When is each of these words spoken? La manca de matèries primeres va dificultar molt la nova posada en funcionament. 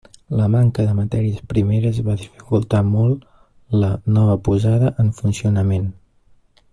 La 0.37 0.45
manca 0.53 0.85
de 0.85 0.93
matèries 0.99 1.43
primeres 1.51 1.99
va 2.07 2.15
dificultar 2.21 2.81
molt 2.89 3.29
la 3.85 3.91
nova 4.17 4.39
posada 4.51 4.91
en 5.05 5.13
funcionament. 5.23 5.89